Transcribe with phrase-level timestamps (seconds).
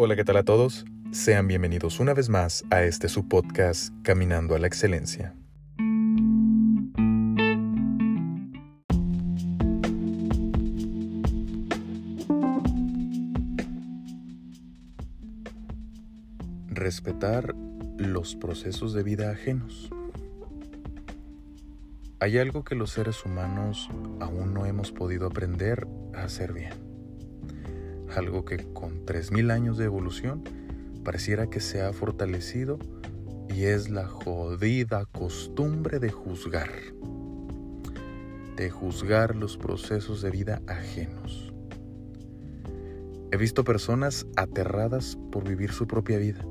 [0.00, 0.84] Hola, ¿qué tal a todos?
[1.10, 5.34] Sean bienvenidos una vez más a este su podcast Caminando a la Excelencia.
[16.68, 17.56] Respetar
[17.96, 19.90] los procesos de vida ajenos.
[22.20, 23.90] Hay algo que los seres humanos
[24.20, 26.87] aún no hemos podido aprender a hacer bien
[28.16, 30.42] algo que con 3.000 años de evolución
[31.04, 32.78] pareciera que se ha fortalecido
[33.48, 36.70] y es la jodida costumbre de juzgar,
[38.56, 41.52] de juzgar los procesos de vida ajenos.
[43.30, 46.44] He visto personas aterradas por vivir su propia vida,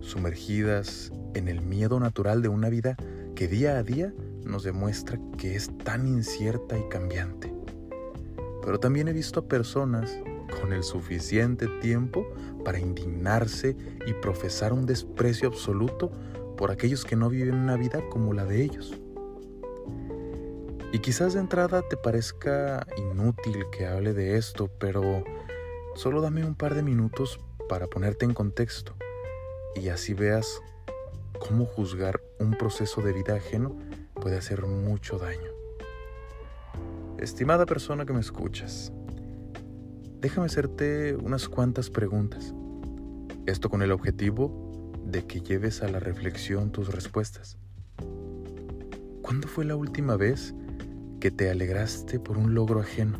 [0.00, 2.96] sumergidas en el miedo natural de una vida
[3.34, 4.12] que día a día
[4.44, 7.52] nos demuestra que es tan incierta y cambiante.
[8.64, 10.18] Pero también he visto a personas
[10.60, 12.26] con el suficiente tiempo
[12.64, 16.10] para indignarse y profesar un desprecio absoluto
[16.56, 18.94] por aquellos que no viven una vida como la de ellos.
[20.92, 25.24] Y quizás de entrada te parezca inútil que hable de esto, pero
[25.94, 28.94] solo dame un par de minutos para ponerte en contexto
[29.74, 30.60] y así veas
[31.40, 33.76] cómo juzgar un proceso de vida ajeno
[34.14, 35.50] puede hacer mucho daño.
[37.18, 38.92] Estimada persona que me escuchas,
[40.22, 42.54] déjame hacerte unas cuantas preguntas.
[43.44, 47.58] Esto con el objetivo de que lleves a la reflexión tus respuestas.
[49.20, 50.54] ¿Cuándo fue la última vez
[51.18, 53.18] que te alegraste por un logro ajeno?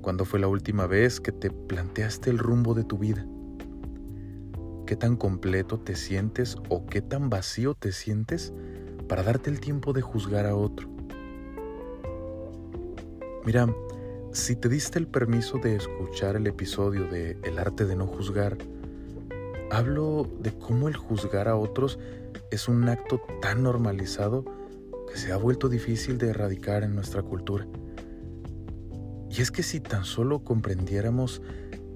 [0.00, 3.26] ¿Cuándo fue la última vez que te planteaste el rumbo de tu vida?
[4.86, 8.54] ¿Qué tan completo te sientes o qué tan vacío te sientes
[9.06, 10.88] para darte el tiempo de juzgar a otro?
[13.44, 13.66] Mira,
[14.32, 18.56] si te diste el permiso de escuchar el episodio de El arte de no juzgar,
[19.70, 21.98] hablo de cómo el juzgar a otros
[22.50, 24.44] es un acto tan normalizado
[25.10, 27.66] que se ha vuelto difícil de erradicar en nuestra cultura.
[29.28, 31.42] Y es que si tan solo comprendiéramos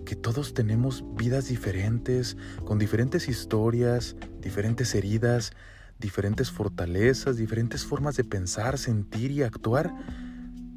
[0.05, 5.53] que todos tenemos vidas diferentes, con diferentes historias, diferentes heridas,
[5.99, 9.95] diferentes fortalezas, diferentes formas de pensar, sentir y actuar,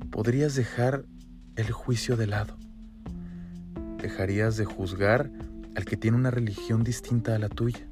[0.10, 1.04] podrías dejar
[1.60, 2.58] el juicio de lado.
[4.02, 5.30] Dejarías de juzgar
[5.76, 7.88] al que tiene una religión distinta a la tuya,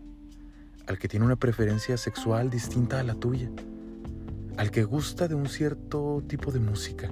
[0.88, 3.50] al que tiene una preferencia sexual distinta a la tuya,
[4.58, 7.12] al que gusta de un cierto tipo de música.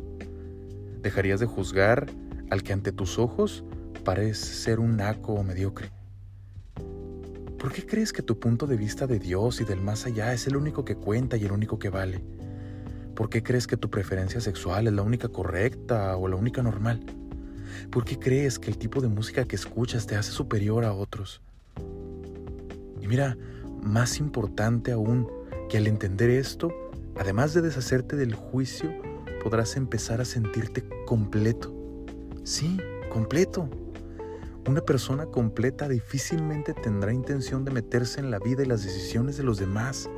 [1.01, 2.07] Dejarías de juzgar
[2.49, 3.65] al que ante tus ojos
[4.03, 5.91] parece ser un naco o mediocre.
[7.59, 10.47] ¿Por qué crees que tu punto de vista de Dios y del más allá es
[10.47, 12.23] el único que cuenta y el único que vale?
[13.15, 16.99] ¿Por qué crees que tu preferencia sexual es la única correcta o la única normal?
[17.89, 21.41] ¿Por qué crees que el tipo de música que escuchas te hace superior a otros?
[23.01, 23.37] Y mira,
[23.81, 25.29] más importante aún
[25.69, 26.73] que al entender esto,
[27.17, 28.91] además de deshacerte del juicio,
[29.41, 31.73] podrás empezar a sentirte completo.
[32.43, 32.77] Sí,
[33.09, 33.69] completo.
[34.67, 39.43] Una persona completa difícilmente tendrá intención de meterse en la vida y las decisiones de
[39.43, 40.09] los demás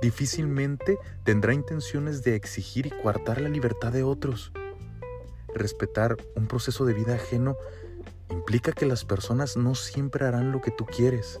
[0.00, 4.52] difícilmente tendrá intenciones de exigir y coartar la libertad de otros.
[5.54, 7.56] Respetar un proceso de vida ajeno
[8.30, 11.40] implica que las personas no siempre harán lo que tú quieres.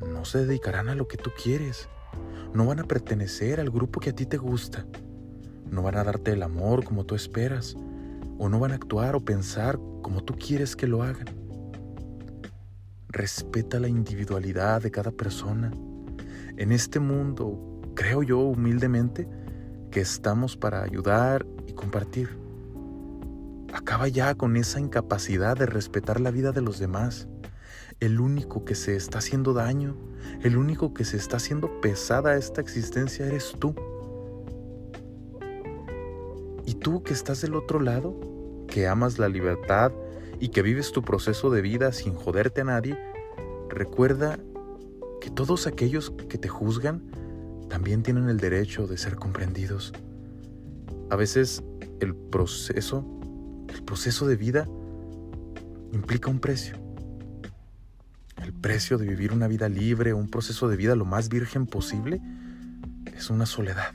[0.00, 1.88] No se dedicarán a lo que tú quieres.
[2.52, 4.86] No van a pertenecer al grupo que a ti te gusta.
[5.70, 7.76] No van a darte el amor como tú esperas.
[8.38, 11.26] O no van a actuar o pensar como tú quieres que lo hagan.
[13.08, 15.70] Respeta la individualidad de cada persona
[16.56, 19.28] en este mundo, creo yo humildemente,
[19.90, 22.38] que estamos para ayudar y compartir.
[23.72, 27.28] Acaba ya con esa incapacidad de respetar la vida de los demás.
[28.00, 29.96] El único que se está haciendo daño,
[30.42, 33.74] el único que se está haciendo pesada esta existencia eres tú.
[36.64, 38.18] Y tú que estás del otro lado,
[38.66, 39.92] que amas la libertad
[40.40, 42.98] y que vives tu proceso de vida sin joderte a nadie,
[43.68, 44.38] recuerda
[45.26, 47.02] que todos aquellos que te juzgan
[47.68, 49.92] también tienen el derecho de ser comprendidos.
[51.10, 51.64] A veces
[51.98, 53.04] el proceso,
[53.74, 54.68] el proceso de vida
[55.92, 56.76] implica un precio.
[58.40, 62.20] El precio de vivir una vida libre, un proceso de vida lo más virgen posible,
[63.12, 63.94] es una soledad.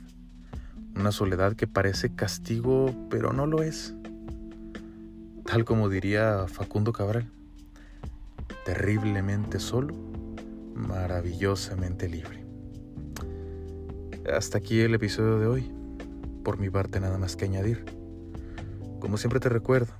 [0.96, 3.94] Una soledad que parece castigo, pero no lo es.
[5.46, 7.24] Tal como diría Facundo Cabral,
[8.66, 10.11] terriblemente solo
[10.74, 12.44] maravillosamente libre.
[14.32, 15.72] Hasta aquí el episodio de hoy.
[16.44, 17.84] Por mi parte nada más que añadir.
[19.00, 19.92] Como siempre te recuerdo,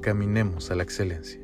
[0.00, 1.40] caminemos a la excelencia.